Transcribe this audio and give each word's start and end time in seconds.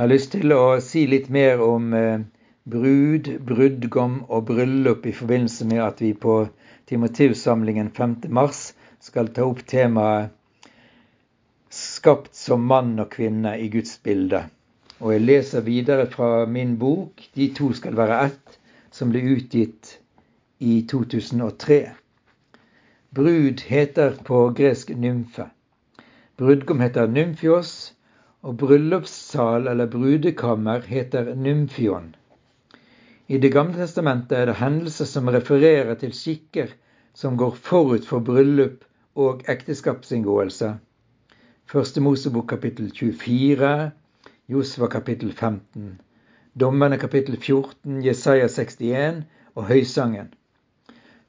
Jeg 0.00 0.06
har 0.06 0.14
lyst 0.14 0.30
til 0.32 0.52
å 0.56 0.60
si 0.80 1.00
litt 1.12 1.26
mer 1.28 1.60
om 1.60 1.90
eh, 1.92 2.22
brud, 2.72 3.26
brudgom 3.44 4.14
og 4.32 4.46
bryllup 4.48 5.04
i 5.04 5.12
forbindelse 5.12 5.66
med 5.68 5.82
at 5.84 6.00
vi 6.00 6.14
på 6.22 6.36
Timoteus-samlingen 6.88 7.90
5. 7.98 8.14
mars 8.38 8.62
skal 9.04 9.28
ta 9.36 9.44
opp 9.44 9.60
temaet 9.68 10.32
'Skapt 11.68 12.32
som 12.32 12.64
mann 12.72 12.96
og 13.04 13.10
kvinne 13.12 13.52
i 13.60 13.68
Guds 13.76 14.00
bilde'. 14.00 14.46
Og 15.04 15.12
jeg 15.12 15.26
leser 15.26 15.68
videre 15.68 16.08
fra 16.16 16.46
min 16.46 16.78
bok 16.80 17.20
'De 17.36 17.52
to 17.60 17.70
skal 17.82 18.00
være 18.00 18.24
ett', 18.30 18.58
som 18.90 19.12
ble 19.12 19.20
utgitt 19.36 19.98
i 20.60 20.80
2003. 20.96 21.80
Brud 23.12 23.68
heter 23.68 24.16
på 24.24 24.46
gresk 24.56 24.96
nymfe. 24.96 25.50
Brudgom 26.40 26.80
heter 26.80 27.06
nymfios, 27.06 27.92
og 28.42 28.56
bryllupssal 28.56 29.68
eller 29.68 29.86
brudekammer 29.86 30.80
heter 30.88 31.34
nymfion. 31.34 32.14
I 33.28 33.38
Det 33.38 33.52
gamle 33.52 33.76
testamentet 33.76 34.38
er 34.38 34.46
det 34.46 34.54
hendelser 34.58 35.04
som 35.04 35.28
refererer 35.28 35.94
til 35.94 36.12
skikker 36.16 36.72
som 37.14 37.36
går 37.36 37.54
forut 37.54 38.06
for 38.06 38.24
bryllup 38.24 38.84
og 39.14 39.42
ekteskapsinngåelse. 39.48 40.72
Første 41.66 42.00
Mosebok 42.00 42.48
kapittel 42.48 42.90
24, 42.90 43.90
Josva 44.48 44.86
kapittel 44.86 45.32
15, 45.32 46.00
Dommerne 46.60 46.98
kapittel 46.98 47.36
14, 47.36 48.02
Jesaja 48.04 48.48
61 48.48 49.22
og 49.54 49.68
Høysangen. 49.68 50.34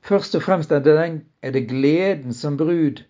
Først 0.02 0.35
og 0.35 0.41
fremst 0.41 0.71
er 0.71 0.80
det, 0.80 0.98
den, 0.98 1.21
er 1.41 1.52
det 1.52 1.68
gleden 1.70 2.34
som 2.34 2.57
brud 2.57 3.04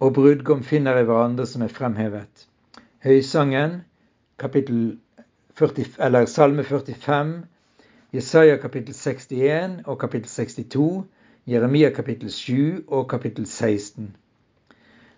og 0.00 0.14
brudgom 0.14 0.62
finner 0.62 0.96
i 0.98 1.04
hverandre 1.04 1.46
som 1.46 1.62
er 1.62 1.68
fremhevet. 1.68 2.48
Høysangen, 3.02 3.80
kapittel 4.38 4.98
40, 5.58 5.96
eller 5.98 6.26
Salme 6.30 6.62
45, 6.62 7.42
Jesaja 8.14 8.60
kapittel 8.62 8.94
61 8.94 9.80
og 9.90 9.98
kapittel 9.98 10.30
62, 10.30 11.02
Jeremia 11.50 11.90
kapittel 11.90 12.30
7 12.30 12.84
og 12.86 13.08
kapittel 13.10 13.46
16. 13.46 14.12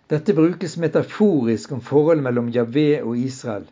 Dette 0.09 0.33
brukes 0.33 0.77
metaforisk 0.81 1.77
om 1.77 1.85
forholdet 1.85 2.25
mellom 2.25 2.49
Javé 2.49 3.03
og 3.03 3.17
Israel. 3.21 3.69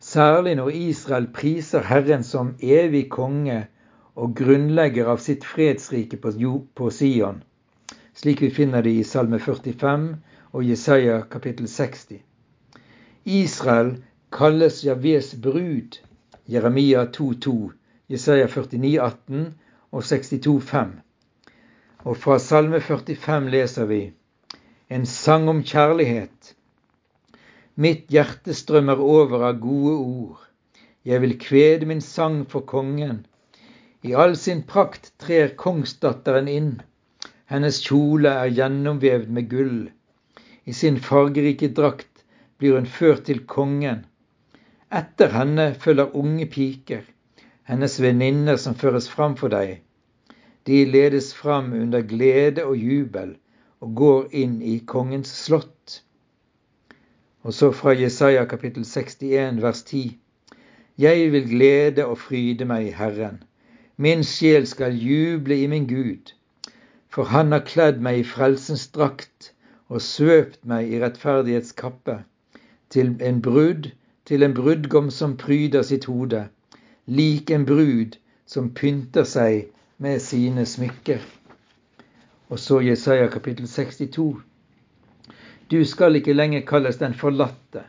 Særlig 0.00 0.56
når 0.58 0.74
Israel 0.74 1.30
priser 1.34 1.86
Herren 1.86 2.26
som 2.26 2.56
evig 2.58 3.06
konge 3.08 3.68
og 4.16 4.34
grunnlegger 4.34 5.14
av 5.14 5.22
sitt 5.22 5.46
fredsrike 5.46 6.18
på 6.18 6.90
Sion, 6.90 7.44
slik 8.18 8.42
vi 8.42 8.50
finner 8.50 8.82
det 8.82 8.98
i 8.98 9.06
Salme 9.06 9.38
45 9.38 10.16
og 10.50 10.66
Jesaja 10.66 11.20
kapittel 11.30 11.70
60. 11.70 12.27
Israel 13.28 13.96
kalles 14.32 14.84
Javes 14.84 15.34
brud, 15.34 15.98
Jeremia 16.46 17.04
2,2, 17.12 17.72
Jesaja 18.08 18.46
49,18 18.46 19.52
og 19.92 20.02
62,5. 20.02 20.94
Og 22.08 22.16
fra 22.16 22.38
Salme 22.38 22.80
45 22.80 23.50
leser 23.52 23.84
vi 23.90 24.00
en 24.88 25.04
sang 25.06 25.48
om 25.52 25.60
kjærlighet. 25.60 26.54
Mitt 27.76 28.08
hjerte 28.08 28.54
strømmer 28.56 28.96
over 28.96 29.44
av 29.50 29.60
gode 29.60 29.96
ord. 29.98 30.46
Jeg 31.04 31.20
vil 31.20 31.36
kvede 31.38 31.86
min 31.86 32.00
sang 32.00 32.46
for 32.48 32.64
kongen. 32.64 33.26
I 34.02 34.14
all 34.16 34.36
sin 34.40 34.62
prakt 34.62 35.12
trer 35.20 35.52
kongsdatteren 35.60 36.48
inn. 36.48 36.72
Hennes 37.52 37.82
kjole 37.84 38.32
er 38.40 38.54
gjennomvevd 38.56 39.28
med 39.28 39.50
gull. 39.52 39.80
I 40.64 40.72
sin 40.72 40.96
fargerike 40.96 41.68
drakt 41.76 42.17
blir 42.58 42.74
hun 42.74 42.86
ført 42.86 43.24
til 43.28 43.44
kongen. 43.46 44.04
Etter 44.90 45.30
henne 45.30 45.74
følger 45.78 46.14
unge 46.16 46.46
piker, 46.50 47.02
hennes 47.70 47.98
venninner 48.02 48.56
som 48.56 48.74
føres 48.74 49.08
fram 49.12 49.36
for 49.38 49.52
deg. 49.52 49.78
De 50.66 50.84
ledes 50.84 51.30
fram 51.34 51.70
under 51.72 52.02
glede 52.02 52.64
og 52.64 52.76
jubel 52.76 53.36
og 53.80 53.94
går 54.00 54.24
inn 54.42 54.56
i 54.62 54.78
kongens 54.92 55.30
slott. 55.44 56.00
Og 57.46 57.54
så 57.54 57.70
fra 57.72 57.94
Jesaja 57.96 58.42
kapittel 58.50 58.84
61 58.84 59.62
vers 59.62 59.82
10. 59.82 60.18
Jeg 60.98 61.28
vil 61.32 61.46
glede 61.48 62.06
og 62.06 62.18
fryde 62.18 62.66
meg 62.66 62.88
i 62.88 62.96
Herren. 62.96 63.38
Min 63.96 64.24
sjel 64.26 64.66
skal 64.66 64.98
juble 64.98 65.56
i 65.62 65.68
min 65.70 65.86
Gud. 65.86 66.34
For 67.08 67.30
han 67.30 67.54
har 67.54 67.62
kledd 67.68 68.02
meg 68.02 68.18
i 68.18 68.26
frelsens 68.26 68.88
drakt 68.96 69.52
og 69.88 70.02
svøpt 70.02 70.64
meg 70.66 70.90
i 70.90 70.98
rettferdighetskappe 71.04 72.18
til 72.90 73.16
en 73.22 73.42
brud, 73.42 73.90
til 74.24 74.42
en 74.42 74.54
brudgom 74.54 75.10
som 75.10 75.36
pryder 75.36 75.82
sitt 75.82 76.04
hode, 76.04 76.48
lik 77.06 77.50
en 77.50 77.64
brud 77.68 78.16
som 78.46 78.70
pynter 78.74 79.24
seg 79.28 79.68
med 79.98 80.20
sine 80.24 80.64
smykker. 80.66 81.20
Og 82.48 82.58
så 82.58 82.80
Jesaja 82.80 83.28
kapittel 83.28 83.68
62. 83.68 84.36
Du 85.70 85.84
skal 85.84 86.16
ikke 86.16 86.32
lenger 86.32 86.64
kalles 86.66 86.96
den 86.96 87.14
forlatte, 87.14 87.82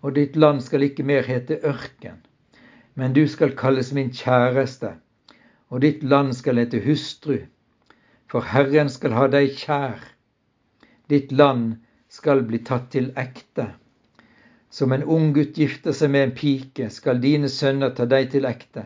og 0.00 0.14
ditt 0.16 0.36
land 0.36 0.62
skal 0.64 0.86
ikke 0.86 1.04
mer 1.04 1.26
hete 1.26 1.58
ørken. 1.64 2.22
Men 2.94 3.12
du 3.12 3.26
skal 3.28 3.52
kalles 3.56 3.92
min 3.92 4.08
kjæreste, 4.12 4.94
og 5.68 5.82
ditt 5.84 6.02
land 6.02 6.32
skal 6.32 6.56
hete 6.56 6.80
hustru. 6.84 7.42
For 8.30 8.40
Herren 8.40 8.88
skal 8.88 9.12
ha 9.12 9.26
deg 9.30 9.52
kjær. 9.58 10.00
Ditt 11.10 11.32
land 11.32 11.76
skal 12.08 12.40
bli 12.48 12.62
tatt 12.64 12.88
til 12.94 13.12
ekte. 13.20 13.68
Som 14.76 14.92
en 14.92 15.04
ung 15.16 15.30
gutt 15.32 15.56
gifter 15.56 15.94
seg 15.96 16.10
med 16.12 16.26
en 16.26 16.32
pike, 16.36 16.90
skal 16.92 17.20
dine 17.22 17.48
sønner 17.48 17.94
ta 17.96 18.04
deg 18.12 18.26
til 18.34 18.44
ekte. 18.44 18.82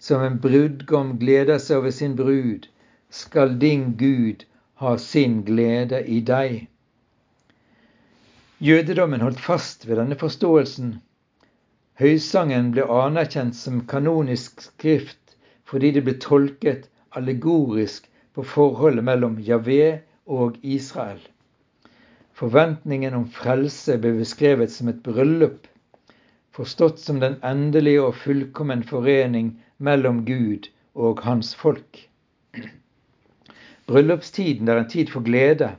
Som 0.00 0.22
en 0.24 0.38
brudgom 0.40 1.10
gleder 1.20 1.60
seg 1.60 1.82
over 1.82 1.92
sin 1.92 2.14
brud, 2.16 2.70
skal 3.12 3.58
din 3.60 3.90
Gud 4.00 4.46
ha 4.80 4.94
sin 4.98 5.42
glede 5.44 6.00
i 6.08 6.22
deg. 6.30 6.54
Jødedommen 8.64 9.20
holdt 9.26 9.44
fast 9.44 9.84
ved 9.84 10.00
denne 10.00 10.16
forståelsen. 10.16 10.96
Høysangen 12.00 12.72
ble 12.72 12.88
anerkjent 12.88 13.60
som 13.60 13.84
kanonisk 13.90 14.64
skrift 14.70 15.36
fordi 15.68 15.92
det 15.98 16.06
ble 16.08 16.16
tolket 16.24 16.88
allegorisk 17.20 18.08
på 18.32 18.48
forholdet 18.56 19.04
mellom 19.04 19.36
Javé 19.52 20.00
og 20.24 20.56
Israel. 20.62 21.20
Forventningen 22.34 23.14
om 23.14 23.28
frelse 23.30 23.94
ble 24.02 24.10
beskrevet 24.18 24.72
som 24.74 24.88
et 24.90 25.02
bryllup, 25.06 25.68
forstått 26.54 26.98
som 26.98 27.20
den 27.22 27.36
endelige 27.46 28.02
og 28.02 28.16
fullkommen 28.24 28.82
forening 28.88 29.52
mellom 29.78 30.24
Gud 30.26 30.66
og 30.94 31.22
hans 31.26 31.52
folk. 31.54 32.08
Bryllupstiden 33.86 34.68
er 34.68 34.82
en 34.82 34.90
tid 34.90 35.14
for 35.14 35.22
glede. 35.22 35.70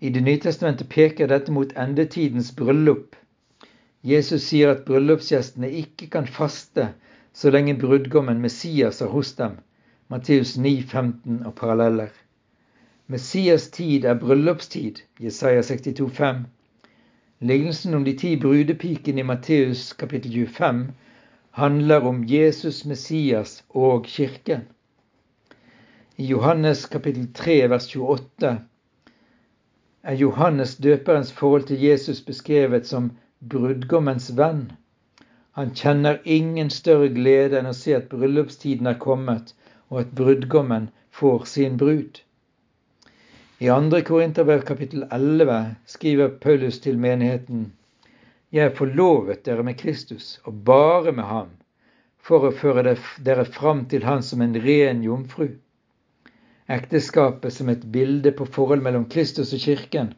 I 0.00 0.10
Det 0.10 0.22
nye 0.26 0.40
testamentet 0.44 0.88
peker 0.92 1.28
dette 1.32 1.52
mot 1.52 1.72
endetidens 1.76 2.52
bryllup. 2.56 3.16
Jesus 4.02 4.48
sier 4.48 4.74
at 4.74 4.84
bryllupsgjestene 4.84 5.70
ikke 5.82 6.08
kan 6.12 6.26
faste 6.26 6.90
så 7.32 7.50
lenge 7.50 7.78
brudgommen 7.80 8.40
Messias 8.40 9.00
er 9.00 9.12
hos 9.12 9.32
dem. 9.40 9.56
Matteus 10.08 10.56
9, 10.58 10.82
15 10.82 11.46
og 11.46 11.54
paralleller. 11.54 12.10
Messias 13.10 13.70
tid 13.70 14.04
er 14.04 14.14
bryllupstid, 14.14 15.00
Jesaja 15.18 15.62
62, 15.62 16.10
5. 16.10 16.44
Lignelsen 17.40 17.94
om 17.94 18.04
de 18.04 18.12
ti 18.18 18.36
brudepikene 18.36 19.20
i 19.20 19.24
Matteus 19.26 19.92
kapittel 19.92 20.30
25 20.30 20.84
handler 21.50 22.06
om 22.06 22.20
Jesus, 22.24 22.84
Messias 22.84 23.64
og 23.70 24.04
kirken. 24.04 24.62
I 26.16 26.26
Johannes 26.26 26.84
kapittel 26.86 27.26
3 27.34 27.58
vers 27.74 27.90
28 27.96 28.54
er 30.02 30.14
Johannes 30.22 30.76
døperens 30.76 31.32
forhold 31.32 31.66
til 31.66 31.82
Jesus 31.82 32.20
beskrevet 32.20 32.86
som 32.86 33.10
brudgommens 33.40 34.30
venn. 34.38 34.68
Han 35.58 35.74
kjenner 35.74 36.22
ingen 36.24 36.70
større 36.70 37.10
glede 37.18 37.58
enn 37.58 37.74
å 37.74 37.78
se 37.82 37.98
at 37.98 38.08
bryllupstiden 38.14 38.86
er 38.86 39.02
kommet, 39.02 39.54
og 39.88 40.04
at 40.06 40.18
brudgommen 40.22 40.92
får 41.10 41.44
sin 41.58 41.76
brud. 41.76 42.22
I 43.62 43.66
2. 43.68 44.00
Korinterbrev 44.00 44.62
kapittel 44.62 45.02
11 45.12 45.74
skriver 45.86 46.28
Paulus 46.28 46.78
til 46.80 46.98
menigheten 46.98 47.72
Jeg 48.52 48.72
forlovet 48.76 49.42
dere 49.44 49.62
med 49.62 49.74
Kristus, 49.74 50.40
og 50.44 50.64
bare 50.64 51.12
med 51.12 51.24
ham, 51.28 51.50
for 52.16 52.46
å 52.48 52.52
føre 52.56 52.94
dere 53.26 53.44
fram 53.44 53.82
til 53.92 54.06
Han 54.08 54.24
som 54.24 54.40
en 54.40 54.56
ren 54.64 55.02
jomfru. 55.04 55.50
Ekteskapet 56.72 57.52
som 57.52 57.68
et 57.68 57.84
bilde 57.92 58.32
på 58.38 58.46
forhold 58.48 58.80
mellom 58.86 59.04
Kristus 59.12 59.52
og 59.52 59.60
kirken, 59.66 60.14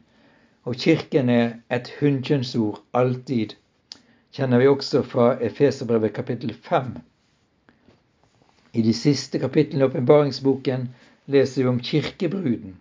og 0.63 0.79
kirken 0.85 1.29
er 1.29 1.51
et 1.69 1.91
hunnkjønnsord 1.99 2.79
alltid, 2.93 3.57
kjenner 4.31 4.63
vi 4.63 4.71
også 4.71 5.03
fra 5.03 5.27
Efeserbrevet 5.49 6.15
kapittel 6.15 6.55
5. 6.69 6.95
I 8.71 8.87
de 8.87 8.95
siste 9.03 9.43
kapitlene 9.43 9.83
i 9.83 9.91
åpenbaringsboken 9.91 10.89
leser 11.27 11.65
vi 11.65 11.71
om 11.75 11.83
kirkebruden 11.91 12.79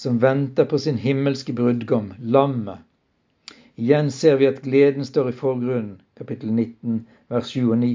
som 0.00 0.18
venter 0.18 0.64
på 0.64 0.78
sin 0.78 0.96
himmelske 0.96 1.52
brudgom, 1.52 2.14
lammet. 2.20 2.78
Igjen 3.76 4.10
ser 4.10 4.38
vi 4.40 4.46
at 4.48 4.62
gleden 4.64 5.04
står 5.04 5.28
i 5.28 5.32
forgrunnen, 5.36 5.98
kapittel 6.16 6.52
19, 6.52 7.02
vers 7.28 7.50
7 7.52 7.66
og 7.66 7.78
9. 7.82 7.90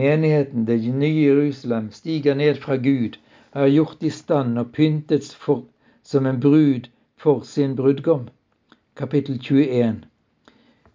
Menigheten, 0.00 0.64
det 0.64 0.78
nye 1.02 1.26
Jerusalem, 1.26 1.90
stiger 1.92 2.34
ned 2.34 2.56
fra 2.62 2.76
Gud, 2.76 3.18
er 3.52 3.68
gjort 3.68 4.00
i 4.00 4.10
stand 4.10 4.56
og 4.58 4.70
pyntet 4.72 5.28
for, 5.40 5.66
som 6.02 6.26
en 6.26 6.40
brud 6.40 6.88
for 7.20 7.44
sin 7.44 7.74
brudgom. 7.76 8.30
Kapittel 8.96 9.36
21. 9.38 9.98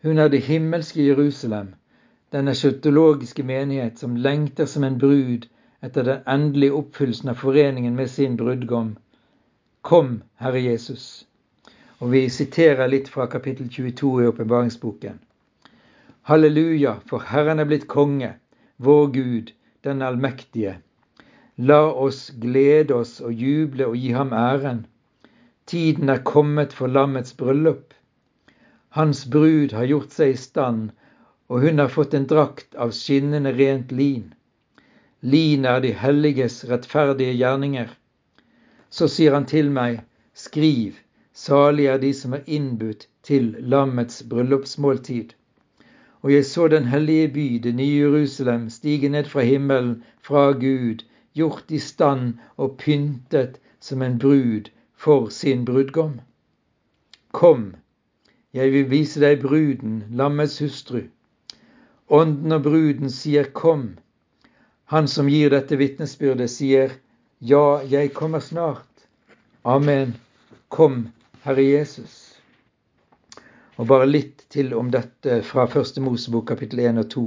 Hun 0.04 0.18
er 0.18 0.28
det 0.28 0.42
himmelske 0.48 1.06
Jerusalem, 1.06 1.76
den 2.32 2.48
eschatologiske 2.48 3.44
menighet 3.44 4.02
som 4.02 4.16
lengter 4.16 4.66
som 4.66 4.84
en 4.84 4.98
brud 4.98 5.46
etter 5.86 6.10
den 6.10 6.26
endelige 6.26 6.74
oppfyllelsen 6.82 7.30
av 7.30 7.38
foreningen 7.46 7.96
med 7.96 8.10
sin 8.10 8.38
brudgom. 8.42 8.96
Kom, 9.82 10.24
Herre 10.36 10.60
Jesus. 10.60 11.26
Og 12.00 12.12
vi 12.12 12.26
siterer 12.30 12.90
litt 12.92 13.08
fra 13.12 13.30
kapittel 13.32 13.70
22 13.72 14.10
i 14.24 14.28
åpenbaringsboken. 14.28 15.20
Halleluja, 16.28 16.98
for 17.08 17.24
Herren 17.24 17.64
er 17.64 17.68
blitt 17.70 17.88
konge, 17.88 18.34
vår 18.76 19.08
Gud, 19.16 19.52
den 19.88 20.04
allmektige. 20.04 20.74
La 21.56 21.80
oss 21.92 22.30
glede 22.44 22.96
oss 22.96 23.20
og 23.24 23.32
juble 23.34 23.88
og 23.88 23.96
gi 24.00 24.12
ham 24.16 24.36
æren. 24.36 24.84
Tiden 25.66 26.12
er 26.12 26.26
kommet 26.28 26.76
for 26.76 26.92
lammets 26.92 27.34
bryllup. 27.40 27.96
Hans 29.00 29.24
brud 29.32 29.72
har 29.80 29.88
gjort 29.88 30.12
seg 30.16 30.36
i 30.36 30.42
stand, 30.44 30.92
og 31.48 31.64
hun 31.64 31.80
har 31.80 31.92
fått 31.96 32.14
en 32.20 32.28
drakt 32.28 32.76
av 32.76 32.92
skinnende 33.00 33.56
rent 33.56 33.96
lin. 33.96 34.34
Lin 35.22 35.66
er 35.66 35.80
de 35.84 35.96
helliges 36.04 36.62
rettferdige 36.68 37.40
gjerninger. 37.40 37.96
Så 38.90 39.08
sier 39.08 39.36
han 39.38 39.46
til 39.46 39.70
meg, 39.72 40.02
skriv, 40.34 40.96
salig 41.34 41.86
er 41.92 42.00
de 42.02 42.14
som 42.14 42.34
er 42.34 42.48
innbudt 42.48 43.08
til 43.24 43.52
lammets 43.74 44.24
bryllupsmåltid. 44.32 45.36
Og 46.22 46.34
jeg 46.34 46.46
så 46.46 46.68
den 46.68 46.90
hellige 46.92 47.28
by, 47.36 47.48
det 47.64 47.76
nye 47.76 48.00
Jerusalem, 48.00 48.70
stige 48.70 49.10
ned 49.10 49.30
fra 49.32 49.42
himmelen, 49.42 50.04
fra 50.22 50.52
Gud, 50.52 51.06
gjort 51.34 51.72
i 51.72 51.80
stand 51.80 52.34
og 52.58 52.78
pyntet 52.78 53.60
som 53.80 54.02
en 54.02 54.18
brud 54.20 54.72
for 54.96 55.30
sin 55.30 55.66
brudgom. 55.66 56.20
Kom, 57.32 57.76
jeg 58.54 58.72
vil 58.74 58.90
vise 58.90 59.22
deg 59.22 59.42
bruden, 59.42 60.04
lammets 60.10 60.58
hustru. 60.60 61.04
Ånden 62.10 62.52
og 62.52 62.64
bruden 62.66 63.14
sier 63.14 63.52
kom. 63.54 64.00
Han 64.90 65.08
som 65.08 65.30
gir 65.30 65.54
dette 65.54 65.78
vitnesbyrdet, 65.78 66.50
sier 66.50 66.98
ja, 67.40 67.82
jeg 67.84 68.14
kommer 68.14 68.40
snart. 68.40 69.08
Amen. 69.64 70.16
Kom, 70.68 71.08
Herre 71.44 71.64
Jesus. 71.64 72.36
Og 73.80 73.88
bare 73.88 74.10
litt 74.10 74.44
til 74.52 74.74
om 74.76 74.90
dette 74.92 75.38
fra 75.48 75.64
Første 75.72 76.04
Mosebok 76.04 76.50
kapittel 76.52 76.84
1 76.84 77.00
og 77.00 77.08
2. 77.16 77.24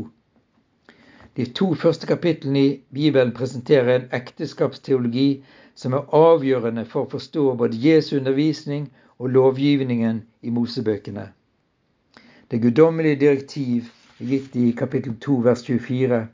De 1.41 1.47
to 1.57 1.71
første 1.75 2.07
kapitlene 2.07 2.61
i 2.61 2.77
Bibelen 2.93 3.33
presenterer 3.33 3.95
en 3.95 4.07
ekteskapsteologi 4.13 5.43
som 5.75 5.97
er 5.97 6.13
avgjørende 6.13 6.85
for 6.85 7.07
å 7.07 7.13
forstå 7.17 7.49
både 7.57 7.81
Jesu 7.81 8.19
undervisning 8.19 8.91
og 9.17 9.33
lovgivningen 9.33 10.23
i 10.43 10.53
Mosebøkene. 10.53 11.31
Det 12.53 12.61
guddommelige 12.61 13.23
direktiv 13.25 13.89
er 14.21 14.35
gitt 14.37 14.57
i 14.61 14.75
kapittel 14.77 15.17
2 15.17 15.41
vers 15.49 15.65
24. 15.65 16.27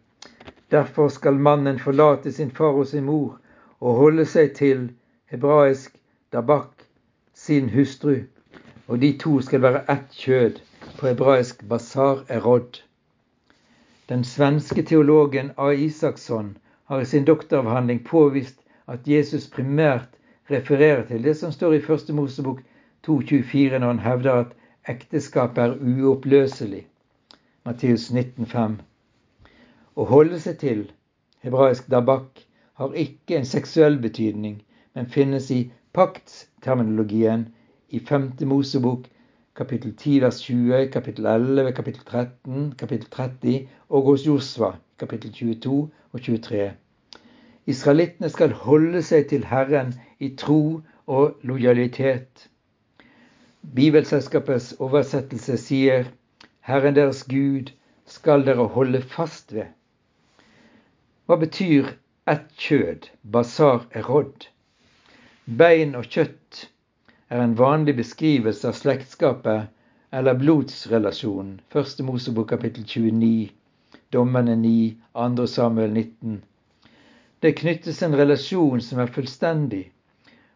Derfor 0.75 1.15
skal 1.15 1.39
mannen 1.39 1.79
forlate 1.79 2.35
sin 2.35 2.51
far 2.51 2.75
og 2.75 2.91
sin 2.91 3.07
mor 3.07 3.39
og 3.81 3.95
holde 3.95 4.25
seg 4.27 4.53
til 4.59 4.91
hebraisk 5.31 5.95
dabak, 6.33 6.85
sin 7.35 7.71
hustru, 7.71 8.15
og 8.89 9.01
de 9.01 9.13
to 9.19 9.41
skal 9.41 9.63
være 9.63 9.85
ett 9.93 10.15
kjød, 10.25 10.61
på 10.99 11.07
hebraisk 11.07 11.63
basar 11.69 12.25
erod. 12.29 12.81
Den 14.09 14.25
svenske 14.25 14.83
teologen 14.83 15.51
A. 15.57 15.71
Isaksson 15.71 16.57
har 16.85 17.01
i 17.01 17.05
sin 17.05 17.25
doktoravhandling 17.25 18.05
påvist 18.05 18.61
at 18.87 19.09
Jesus 19.09 19.47
primært 19.47 20.09
refererer 20.51 21.07
til 21.07 21.25
det 21.25 21.37
som 21.37 21.53
står 21.53 21.73
i 21.73 21.81
Første 21.81 22.13
Mosebok 22.13 22.61
2,24 23.09 23.79
når 23.79 23.87
han 23.87 23.99
hevder 23.99 24.33
at 24.33 24.57
ekteskapet 24.89 25.63
er 25.65 25.77
uoppløselig. 25.77 26.87
Matteus 27.65 28.11
19,5. 28.11 28.79
Å 29.97 30.05
holde 30.05 30.41
seg 30.41 30.59
til, 30.59 30.85
hebraisk 31.45 31.91
dabak, 31.93 32.48
har 32.79 32.99
ikke 33.05 33.37
en 33.37 33.47
seksuell 33.47 33.99
betydning, 34.03 34.61
men 34.95 35.07
finnes 35.11 35.51
i 35.51 35.61
paktterminologien 35.93 37.49
i 37.91 37.99
5. 37.99 38.33
Mosebok 38.47 39.07
kapittel 39.59 39.97
10 39.97 40.21
vers 40.23 40.43
20, 40.43 40.91
kapittel 40.95 41.27
11, 41.27 41.73
kapittel 41.73 42.05
13, 42.05 42.75
kapittel 42.79 43.11
30 43.11 43.57
og 43.89 44.13
hos 44.13 44.27
Josva 44.27 44.77
kapittel 44.99 45.33
22 45.33 45.91
og 46.13 46.21
23. 46.21 46.73
Israelittene 47.67 48.31
skal 48.33 48.55
holde 48.65 49.03
seg 49.05 49.27
til 49.31 49.45
Herren 49.47 49.93
i 50.19 50.31
tro 50.41 50.81
og 51.07 51.39
lojalitet. 51.43 52.49
Bibelselskapets 53.75 54.73
oversettelse 54.79 55.59
sier 55.61 56.09
Herren 56.65 56.97
deres 56.97 57.25
Gud 57.29 57.73
skal 58.07 58.47
dere 58.47 58.69
holde 58.75 59.03
fast 59.03 59.55
ved. 59.55 59.69
Hva 61.27 61.37
betyr 61.37 61.93
ett 62.33 62.51
kjød, 62.57 63.09
basar 63.23 63.87
erod? 64.01 64.47
Bein 65.45 65.95
og 65.97 66.09
kjøtt 66.13 66.69
er 67.33 67.43
en 67.45 67.57
vanlig 67.57 67.95
beskrivelse 67.99 68.69
av 68.69 68.77
slektskapet 68.77 69.69
eller 70.11 70.39
blodsrelasjonen. 70.41 71.59
Første 71.73 72.05
Mosebok 72.05 72.51
kapittel 72.53 72.85
29, 72.85 73.51
Dommene 74.13 74.57
9, 74.57 74.97
2 75.15 75.47
Samuel 75.47 75.93
19. 75.93 76.43
Det 77.41 77.53
knyttes 77.61 78.03
en 78.03 78.17
relasjon 78.19 78.81
som 78.83 79.01
er 79.03 79.13
fullstendig, 79.15 79.85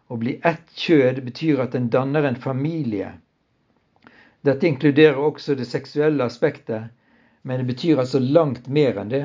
å 0.09 0.17
bli 0.21 0.39
ett 0.45 0.73
kjød 0.77 1.23
betyr 1.25 1.61
at 1.65 1.77
en 1.79 1.89
danner 1.93 2.27
en 2.29 2.37
familie. 2.37 3.13
Dette 4.45 4.67
inkluderer 4.67 5.21
også 5.21 5.55
det 5.55 5.69
seksuelle 5.71 6.25
aspektet, 6.25 6.91
men 7.43 7.63
det 7.63 7.69
betyr 7.71 8.03
altså 8.03 8.21
langt 8.21 8.69
mer 8.69 8.99
enn 9.01 9.13
det. 9.13 9.25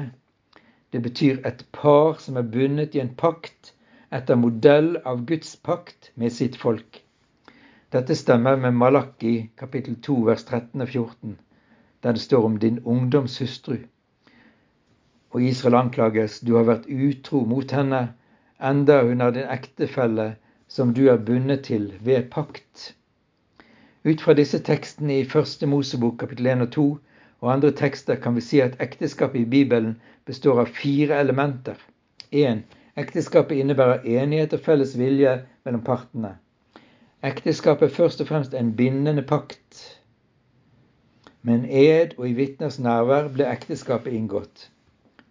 Det 0.91 1.01
betyr 1.03 1.41
et 1.45 1.65
par 1.71 2.15
som 2.23 2.37
er 2.39 2.47
bundet 2.53 2.95
i 2.95 3.01
en 3.03 3.11
pakt 3.21 3.73
etter 4.17 4.39
modell 4.39 4.93
av 5.11 5.25
Guds 5.27 5.55
pakt 5.67 6.11
med 6.15 6.31
sitt 6.31 6.55
folk. 6.55 7.01
Dette 7.91 8.15
stemmer 8.15 8.55
med 8.59 8.75
Malakki 8.75 9.33
kapittel 9.59 9.97
2 10.07 10.15
vers 10.29 10.45
13 10.47 10.81
og 10.85 10.87
14, 10.87 11.37
der 12.03 12.15
det 12.15 12.21
står 12.23 12.45
om 12.45 12.57
din 12.59 12.79
ungdoms 12.83 13.37
hustru. 13.39 13.77
Og 15.31 15.43
Israel 15.43 15.75
anklages, 15.75 16.39
du 16.39 16.55
har 16.55 16.67
vært 16.67 16.87
utro 16.87 17.43
mot 17.45 17.71
henne, 17.71 18.01
enda 18.59 19.01
hun 19.03 19.21
er 19.21 19.35
din 19.35 19.51
ektefelle 19.57 20.29
som 20.67 20.93
du 20.93 21.07
er 21.11 21.17
bundet 21.17 21.65
til 21.67 21.93
ved 21.99 22.29
pakt. 22.31 22.93
Ut 24.07 24.21
fra 24.23 24.33
disse 24.39 24.59
tekstene 24.63 25.19
i 25.19 25.27
første 25.27 25.67
Mosebok 25.67 26.19
kapittel 26.23 26.47
1 26.53 26.63
og 26.67 26.71
2 26.71 26.87
og 27.41 27.53
andre 27.53 27.71
tekster 27.71 28.15
kan 28.15 28.35
vi 28.35 28.41
si 28.41 28.59
at 28.63 28.79
ekteskapet 28.81 29.41
i 29.41 29.49
Bibelen 29.49 29.95
består 30.25 30.59
av 30.63 30.73
fire 30.73 31.19
elementer. 31.21 31.77
1. 32.31 32.63
Ekteskapet 32.97 33.61
innebærer 33.61 34.05
enighet 34.05 34.55
og 34.57 34.63
felles 34.65 34.95
vilje 34.97 35.35
mellom 35.65 35.83
partene. 35.85 36.33
Ekteskapet 37.23 37.89
er 37.89 37.95
først 37.95 38.21
og 38.21 38.27
fremst 38.27 38.53
en 38.53 38.73
bindende 38.75 39.21
pakt. 39.21 39.83
Med 41.41 41.55
en 41.55 41.69
ed 41.69 42.17
og 42.17 42.29
i 42.29 42.33
vitners 42.33 42.79
nærvær 42.79 43.29
ble 43.33 43.45
ekteskapet 43.51 44.13
inngått. 44.13 44.69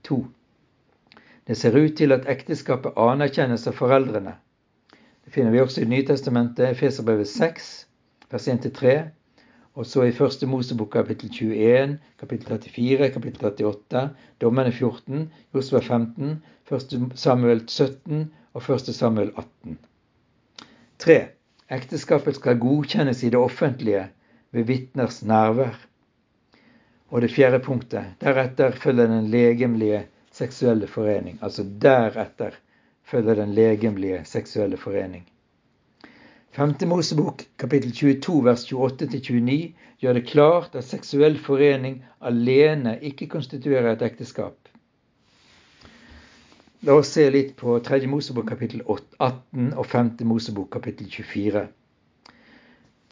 2. 0.07 0.23
Det 1.47 1.57
ser 1.57 1.77
ut 1.79 1.97
til 1.99 2.15
at 2.15 2.27
ekteskapet 2.31 2.97
anerkjennes 2.97 3.67
av 3.67 3.75
foreldrene. 3.79 4.37
Det 5.25 5.35
finner 5.35 5.51
vi 5.51 5.61
også 5.61 5.83
i 5.83 5.91
Nytestamentet, 5.91 6.71
Efeserbrevet 6.71 7.29
6, 7.29 7.71
vers 8.31 8.49
1-3. 8.49 8.97
Og 9.77 9.85
så 9.87 10.07
i 10.09 10.13
første 10.17 10.47
Mosebok 10.49 10.95
kapittel 10.95 11.29
21, 11.29 11.99
kapittel 12.21 12.49
34, 12.49 13.11
kapittel 13.13 13.47
38, 13.51 14.05
Dommene 14.41 14.73
14, 14.73 15.27
Josva 15.55 15.83
15, 15.85 16.39
1. 16.73 17.13
Samuel 17.15 17.61
17 17.69 18.23
og 18.57 18.71
1. 18.73 18.95
Samuel 18.97 19.35
18. 19.37 19.77
3. 20.99 21.19
Ekteskapet 21.77 22.39
skal 22.39 22.59
godkjennes 22.63 23.21
i 23.23 23.31
det 23.35 23.39
offentlige 23.39 24.07
ved 24.57 24.65
vitners 24.65 25.21
nærvær. 25.25 25.77
Og 27.13 27.23
det 27.23 27.31
fjerde 27.35 27.61
punktet. 27.61 28.17
Deretter 28.21 28.73
følger 28.73 29.13
den 29.13 29.29
legemlige 29.31 30.07
seksuelle 30.33 30.89
forening. 30.89 31.39
Altså 31.43 31.67
deretter 31.83 32.57
følger 33.05 33.35
den 33.35 33.53
legemlige 33.55 34.25
seksuelle 34.25 34.77
forening. 34.77 35.29
5. 36.57 36.87
Mosebok 36.89 37.43
kapittel 37.57 37.91
22 37.93 38.35
vers 38.45 38.63
28-29 38.73 39.75
gjør 40.01 40.15
det 40.17 40.23
klart 40.25 40.77
at 40.79 40.87
seksuell 40.89 41.35
forening 41.37 41.99
alene 42.25 42.95
ikke 43.05 43.27
konstituerer 43.29 43.91
et 43.91 44.05
ekteskap. 44.07 44.55
La 46.89 46.95
oss 46.97 47.11
se 47.13 47.27
litt 47.35 47.51
på 47.61 47.75
3. 47.85 47.99
Mosebok 48.09 48.49
kapittel 48.49 48.81
18 48.89 49.75
og 49.77 49.85
5. 49.85 50.09
Mosebok 50.31 50.71
kapittel 50.79 51.11
24. 51.13 51.67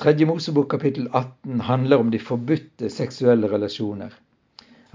Tredje 0.00 0.28
Mosebok 0.30 0.70
kapittel 0.72 1.10
18 1.12 1.60
handler 1.68 2.00
om 2.00 2.14
de 2.14 2.22
forbudte 2.30 2.88
seksuelle 2.88 3.50
relasjoner. 3.52 4.14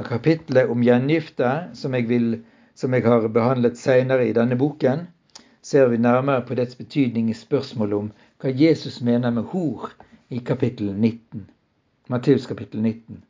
Av 0.02 0.10
kapitlet 0.10 0.74
om 0.74 0.82
gjengifte, 0.82 1.52
som 1.78 1.94
jeg, 1.94 2.10
vil, 2.10 2.40
som 2.74 2.98
jeg 2.98 3.06
har 3.06 3.30
behandlet 3.30 3.78
senere 3.78 4.26
i 4.26 4.34
denne 4.34 4.58
boken, 4.58 5.06
ser 5.62 5.86
vi 5.94 6.02
nærmere 6.02 6.42
på 6.50 6.58
dets 6.58 6.74
betydning 6.80 7.30
i 7.30 7.38
spørsmålet 7.38 7.98
om 8.00 8.10
hva 8.40 8.52
Jesus 8.56 9.02
mener 9.02 9.34
med 9.36 9.44
hor 9.52 9.90
i 10.30 10.38
kapittel 10.40 10.94
19. 10.94 11.50
Matteus 12.08 12.46
kapittel 12.48 12.82
19. 12.82 13.24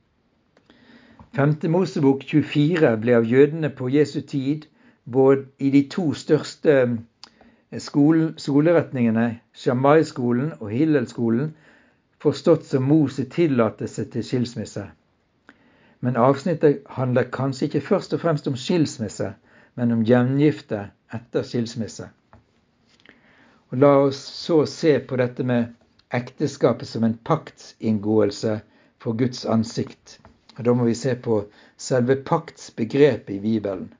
Femte 1.33 1.69
Mosebok 1.69 2.21
24 2.29 2.91
ble 3.01 3.15
av 3.17 3.25
jødene 3.25 3.71
på 3.73 3.89
Jesu 3.89 4.21
tid 4.21 4.67
både 5.09 5.47
i 5.57 5.71
de 5.73 5.81
to 5.89 6.11
største 6.13 6.75
skole, 7.77 8.33
skoleretningene, 8.37 9.39
Shammai-skolen 9.53 10.53
og 10.59 10.69
Hillel-skolen, 10.69 11.55
forstått 12.21 12.69
som 12.69 12.85
Mose 12.85 13.25
tillatelse 13.25 14.05
til 14.13 14.23
skilsmisse. 14.23 14.85
Men 16.05 16.21
avsnittet 16.21 16.85
handler 16.99 17.31
kanskje 17.33 17.65
ikke 17.65 17.81
først 17.81 18.13
og 18.13 18.21
fremst 18.21 18.47
om 18.47 18.55
skilsmisse, 18.55 19.33
men 19.75 19.91
om 19.91 20.05
gjengifte 20.05 20.85
etter 21.13 21.41
skilsmisse. 21.43 22.11
Og 23.69 23.77
La 23.77 23.91
oss 24.01 24.17
så 24.17 24.63
se 24.65 24.95
på 24.99 25.17
dette 25.21 25.43
med 25.45 25.75
ekteskapet 26.13 26.89
som 26.89 27.03
en 27.05 27.17
paktsinngåelse 27.29 28.55
for 28.97 29.13
Guds 29.13 29.45
ansikt. 29.45 30.17
Og 30.57 30.65
Da 30.65 30.73
må 30.73 30.87
vi 30.87 30.95
se 30.97 31.13
på 31.15 31.43
selve 31.77 32.15
paktsbegrepet 32.15 33.35
i 33.35 33.39
Bibelen. 33.39 33.93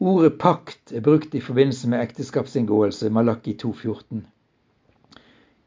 Ordet 0.00 0.38
pakt 0.38 0.92
er 0.92 1.00
brukt 1.00 1.34
i 1.34 1.40
forbindelse 1.40 1.88
med 1.88 2.00
ekteskapsinngåelse, 2.00 3.10
Malakki 3.10 3.56
2,14. 3.62 4.24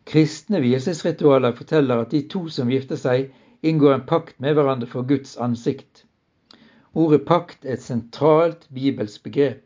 Kristne 0.06 0.62
vielsesritualer 0.62 1.56
forteller 1.56 2.02
at 2.02 2.12
de 2.12 2.22
to 2.30 2.48
som 2.50 2.70
gifter 2.70 2.98
seg, 2.98 3.32
inngår 3.62 3.94
en 3.94 4.06
pakt 4.10 4.40
med 4.40 4.58
hverandre 4.58 4.90
for 4.90 5.06
Guds 5.06 5.38
ansikt. 5.38 6.06
Ordet 6.94 7.26
pakt 7.26 7.66
er 7.66 7.78
et 7.78 7.86
sentralt 7.86 8.66
bibelsk 8.74 9.24
begrep. 9.24 9.62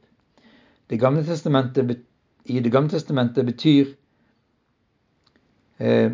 Det 0.90 1.00
gamle 1.00 1.24
testamentet, 1.24 1.88
I 2.46 2.60
Det 2.60 2.72
gamle 2.72 2.90
testamentet 2.90 3.46
betyr 3.46 3.94
eh, 5.78 6.12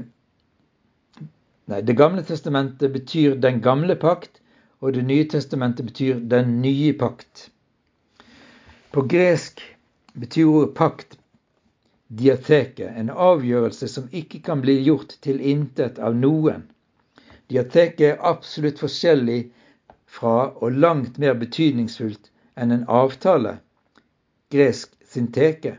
Nei, 1.69 1.81
Det 1.81 1.93
gamle 1.97 2.23
testamentet 2.23 2.93
betyr 2.93 3.35
den 3.35 3.61
gamle 3.61 3.95
pakt, 3.95 4.41
og 4.81 4.93
Det 4.93 5.03
nye 5.05 5.25
testamentet 5.29 5.85
betyr 5.85 6.19
den 6.19 6.61
nye 6.61 6.93
pakt. 6.93 7.49
På 8.91 9.01
gresk 9.01 9.61
betyr 10.13 10.45
ordet 10.45 10.73
pakt 10.75 11.17
diateke, 12.09 12.87
en 12.89 13.09
avgjørelse 13.09 13.87
som 13.87 14.07
ikke 14.11 14.41
kan 14.41 14.61
bli 14.61 14.79
gjort 14.81 15.13
til 15.21 15.41
intet 15.41 15.99
av 15.99 16.15
noen. 16.17 16.63
Diateke 17.49 18.13
er 18.13 18.23
absolutt 18.25 18.81
forskjellig 18.81 19.43
fra 20.09 20.49
og 20.57 20.73
langt 20.73 21.19
mer 21.21 21.37
betydningsfullt 21.37 22.31
enn 22.57 22.73
en 22.73 22.87
avtale, 22.89 23.59
gresk 24.53 24.95
synteke. 25.05 25.77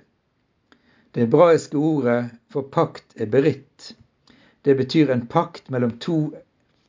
Det 1.12 1.24
hebraiske 1.24 1.78
ordet 1.78 2.30
for 2.52 2.68
pakt 2.70 3.16
er 3.18 3.26
beritt. 3.26 3.94
Det 4.62 4.76
betyr 4.78 5.10
en 5.10 5.26
pakt 5.26 5.70
mellom, 5.70 5.96
to, 5.98 6.30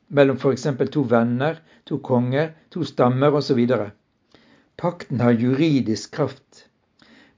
mellom 0.08 0.36
f.eks. 0.38 0.66
to 0.94 1.02
venner, 1.10 1.58
to 1.84 1.98
konger, 1.98 2.52
to 2.70 2.84
stammer 2.84 3.34
osv. 3.34 3.64
Pakten 4.78 5.20
har 5.20 5.34
juridisk 5.34 6.14
kraft. 6.14 6.68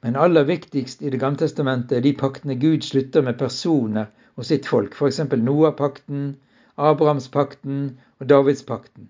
Men 0.05 0.17
aller 0.17 0.45
viktigst 0.45 1.03
i 1.03 1.11
Det 1.11 1.21
gamle 1.21 1.41
testamentet 1.41 1.97
er 1.97 2.05
de 2.05 2.13
paktene 2.13 2.59
Gud 2.61 2.85
slutter 2.85 3.23
med 3.25 3.39
personer 3.39 4.11
og 4.37 4.45
sitt 4.45 4.67
folk, 4.69 4.93
f.eks. 4.93 5.23
Noah-pakten, 5.41 6.35
Abrahamspakten 6.77 7.99
og 8.21 8.29
Davidspakten. 8.29 9.09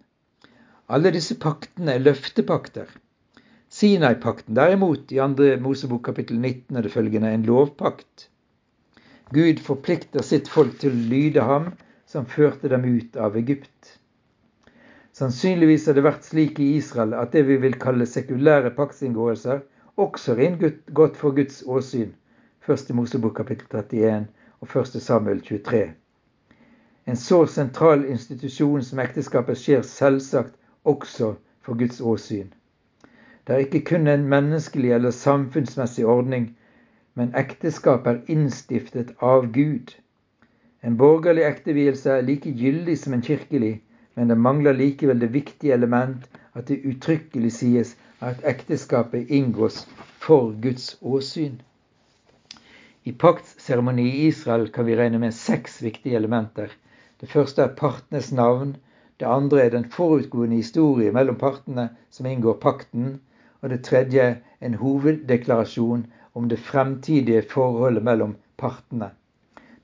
Alle 0.89 1.11
disse 1.11 1.35
paktene 1.41 1.97
er 1.97 2.07
løftepakter. 2.07 2.87
Sinai-pakten 3.75 4.55
derimot, 4.55 5.13
i 5.13 5.19
2. 5.19 5.47
Mosebok 5.65 6.05
kapittel 6.07 6.39
19 6.39 6.77
er 6.79 6.87
det 6.87 6.93
følgende 6.93 7.33
en 7.35 7.47
lovpakt. 7.49 8.29
Gud 9.35 9.59
forplikter 9.67 10.23
sitt 10.23 10.47
folk 10.53 10.77
til 10.79 10.95
å 10.95 11.09
lyde 11.11 11.43
ham 11.49 11.67
som 12.07 12.29
førte 12.37 12.71
dem 12.71 12.87
ut 12.87 13.19
av 13.19 13.35
Egypt. 13.41 13.97
Sannsynligvis 15.19 15.89
har 15.91 15.99
det 15.99 16.07
vært 16.07 16.31
slik 16.31 16.63
i 16.63 16.71
Israel 16.77 17.19
at 17.19 17.35
det 17.35 17.43
vi 17.51 17.59
vil 17.67 17.75
kalle 17.83 18.07
sekulære 18.07 18.71
paktsinngåelser, 18.79 19.67
også 19.99 20.39
er 20.39 20.57
godt 21.03 21.19
for 21.19 21.35
Guds 21.35 21.63
åsyn. 21.67 22.15
1. 22.71 22.95
Mosebok 22.95 23.37
kapittel 23.43 23.67
31 23.75 24.31
og 24.63 24.83
1. 24.85 25.01
Samuel 25.03 25.43
23. 25.43 25.87
En 27.11 27.17
så 27.17 27.45
sentral 27.59 28.07
institusjon 28.07 28.87
som 28.87 29.03
ekteskapet 29.03 29.59
skjer 29.59 29.83
selvsagt 29.83 30.55
også 30.85 31.35
for 31.67 31.75
Guds 31.75 31.99
åsyn. 32.01 32.55
Det 33.47 33.55
er 33.55 33.65
ikke 33.67 33.85
kun 33.85 34.07
en 34.09 34.29
menneskelig 34.29 34.93
eller 34.97 35.11
samfunnsmessig 35.11 36.07
ordning, 36.07 36.47
men 37.15 37.35
ekteskap 37.37 38.07
er 38.07 38.23
innstiftet 38.33 39.11
av 39.21 39.51
Gud. 39.53 39.93
En 40.83 40.97
borgerlig 40.97 41.45
ektevielse 41.45 42.11
er 42.11 42.25
like 42.25 42.51
gyldig 42.63 42.95
som 42.99 43.13
en 43.17 43.25
kirkelig, 43.27 43.83
men 44.17 44.33
det 44.33 44.39
mangler 44.47 44.73
likevel 44.79 45.21
det 45.21 45.33
viktige 45.35 45.75
element 45.77 46.25
at 46.55 46.69
det 46.69 46.81
uttrykkelig 46.89 47.53
sies 47.53 47.93
at 48.21 48.41
ekteskapet 48.49 49.29
inngås 49.29 49.83
for 50.25 50.55
Guds 50.65 50.97
åsyn. 51.03 51.61
I 53.05 53.13
paktsseremoni 53.13 54.09
i 54.09 54.27
Israel 54.31 54.71
kan 54.73 54.87
vi 54.89 54.97
regne 54.97 55.21
med 55.21 55.37
seks 55.37 55.83
viktige 55.83 56.17
elementer. 56.17 56.73
Det 57.21 57.29
første 57.29 57.63
er 57.63 57.77
partenes 57.77 58.33
navn. 58.33 58.77
Det 59.21 59.29
andre 59.29 59.61
er 59.67 59.71
den 59.77 59.85
forutgående 59.93 60.57
historie 60.57 61.13
mellom 61.13 61.37
partene 61.37 61.91
som 62.11 62.27
inngår 62.27 62.57
pakten. 62.65 63.21
Og 63.65 63.71
det 63.73 63.81
tredje 63.87 64.25
en 64.61 64.75
hoveddeklarasjon 64.77 66.03
om 66.37 66.49
det 66.49 66.59
fremtidige 66.61 67.43
forholdet 67.49 68.05
mellom 68.05 68.35
partene. 68.61 69.09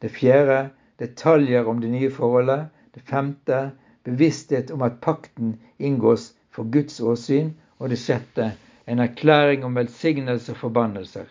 Det 0.03 0.11
fjerde 0.13 0.59
detaljer 1.01 1.65
om 1.65 1.81
det 1.81 1.89
nye 1.91 2.11
forholdet. 2.13 2.67
Det 2.95 3.03
femte 3.09 3.71
bevissthet 4.05 4.71
om 4.71 4.85
at 4.85 5.01
pakten 5.01 5.57
inngås 5.79 6.35
for 6.53 6.69
Guds 6.69 7.01
åsyn. 7.01 7.55
Og 7.79 7.89
det 7.89 7.99
sjette 7.99 8.53
en 8.87 9.01
erklæring 9.01 9.65
om 9.65 9.81
velsignelser 9.81 10.53
og 10.53 10.61
forbannelser. 10.67 11.25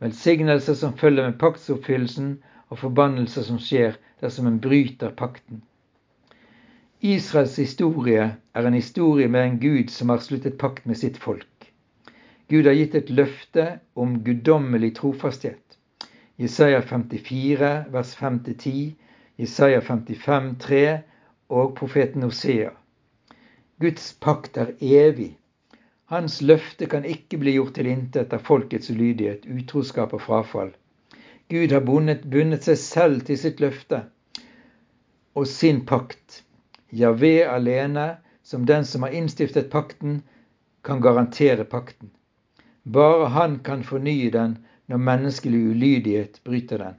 Velsignelser 0.00 0.74
som 0.74 0.96
følger 0.96 1.28
med 1.28 1.38
paktsoppfyllelsen, 1.38 2.38
og 2.68 2.78
forbannelser 2.78 3.44
som 3.44 3.60
skjer 3.60 3.98
dersom 4.24 4.46
en 4.48 4.60
bryter 4.60 5.12
pakten. 5.12 5.60
Israels 7.04 7.56
historie 7.60 8.36
er 8.54 8.66
en 8.66 8.74
historie 8.74 9.28
med 9.28 9.44
en 9.44 9.58
Gud 9.60 9.92
som 9.92 10.08
har 10.08 10.24
sluttet 10.24 10.56
pakt 10.58 10.86
med 10.86 10.96
sitt 10.96 11.20
folk. 11.20 11.46
Gud 12.48 12.66
har 12.66 12.76
gitt 12.76 12.94
et 12.94 13.10
løfte 13.10 13.66
om 13.94 14.18
guddommelig 14.24 14.94
trofasthet. 14.98 15.78
Jesaja 16.36 16.82
54, 16.82 17.70
vers 17.94 18.16
5-10, 18.18 18.94
Jesaja 19.40 19.80
55, 19.80 20.50
3 20.60 20.82
og 21.48 21.76
profeten 21.78 22.22
Hosea. 22.26 22.70
Guds 23.80 24.12
pakt 24.20 24.58
er 24.60 24.74
evig. 24.80 25.30
Hans 26.12 26.42
løfte 26.42 26.86
kan 26.86 27.06
ikke 27.08 27.38
bli 27.40 27.54
gjort 27.56 27.78
til 27.78 27.88
intet 27.88 28.34
av 28.36 28.42
folkets 28.44 28.90
ulydighet, 28.92 29.46
utroskap 29.48 30.12
og 30.12 30.22
frafall. 30.26 30.74
Gud 31.48 31.72
har 31.72 31.84
bundet, 31.86 32.26
bundet 32.28 32.66
seg 32.68 32.78
selv 32.80 33.24
til 33.28 33.40
sitt 33.40 33.62
løfte 33.64 34.02
og 35.34 35.48
sin 35.50 35.80
pakt. 35.88 36.42
Javé 36.92 37.40
alene, 37.48 38.18
som 38.42 38.68
den 38.68 38.84
som 38.84 39.02
har 39.02 39.16
innstiftet 39.16 39.72
pakten, 39.72 40.20
kan 40.84 41.00
garantere 41.00 41.64
pakten. 41.64 42.12
Bare 42.84 43.28
han 43.32 43.58
kan 43.64 43.84
fornye 43.84 44.30
den 44.30 44.58
når 44.86 44.96
menneskelig 44.96 45.60
ulydighet 45.70 46.40
bryter 46.44 46.78
den. 46.78 46.98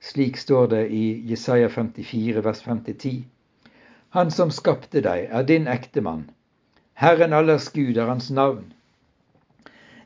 Slik 0.00 0.36
står 0.36 0.66
det 0.66 0.82
i 0.90 1.22
Jesaja 1.30 1.68
54, 1.68 2.44
vers 2.44 2.62
5-10. 2.66 3.22
Han 4.12 4.30
som 4.30 4.50
skapte 4.50 5.00
deg, 5.00 5.28
er 5.30 5.42
din 5.48 5.68
ektemann. 5.70 6.26
Herren 6.94 7.32
allers 7.32 7.70
Gud 7.72 7.96
er 7.96 8.10
hans 8.10 8.30
navn. 8.30 8.74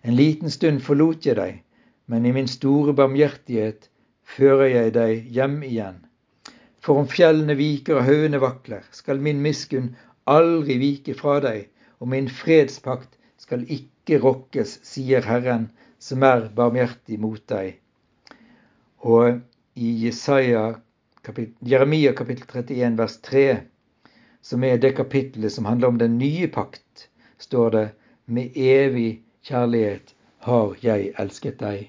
En 0.05 0.15
liten 0.15 0.51
stund 0.51 0.85
forlot 0.87 1.27
jeg 1.27 1.37
deg, 1.41 1.63
men 2.07 2.27
i 2.27 2.33
min 2.33 2.47
store 2.47 2.95
barmhjertighet 2.95 3.89
fører 4.23 4.69
jeg 4.71 4.95
deg 4.95 5.27
hjem 5.35 5.59
igjen. 5.67 5.99
For 6.79 7.03
om 7.03 7.11
fjellene 7.11 7.57
viker 7.59 7.99
og 7.99 8.07
haugene 8.07 8.39
vakler, 8.39 8.87
skal 8.95 9.19
min 9.19 9.43
miskunn 9.43 9.97
aldri 10.31 10.79
vike 10.79 11.17
fra 11.19 11.41
deg, 11.43 11.67
og 11.99 12.13
min 12.15 12.31
fredspakt 12.31 13.19
skal 13.43 13.67
ikke 13.67 13.96
rokkes, 14.15 14.79
sier 14.87 15.27
Herren, 15.27 15.71
som 15.99 16.23
er 16.23 16.49
barmhjertig 16.55 17.19
mot 17.21 17.43
deg. 17.51 17.81
Og 19.03 19.41
i 19.75 19.93
Jesaja, 20.07 20.79
kapittel, 21.27 21.57
Jeremia 21.67 22.15
kapittel 22.17 22.47
31 22.47 23.01
vers 23.01 23.19
3 23.27 23.49
som 24.47 24.65
er 24.65 24.79
det 24.79 24.95
kapittelet 24.95 25.53
som 25.53 25.67
handler 25.67 25.89
om 25.89 25.99
den 25.99 26.19
nye 26.19 26.47
pakt, 26.49 27.09
står 27.39 27.71
det 27.71 27.87
med 28.27 28.55
evig 28.55 29.23
kjærlighet 29.43 30.13
har 30.47 30.77
jeg 30.83 31.11
elsket 31.19 31.59
deg. 31.59 31.89